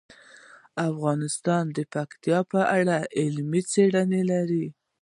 [0.89, 4.65] افغانستان د پکتیا په اړه علمي څېړنې لري.